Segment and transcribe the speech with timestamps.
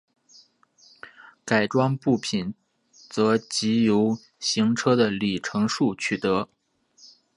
[1.45, 2.55] 改装部品
[2.91, 6.49] 则藉由行车的里程数取得。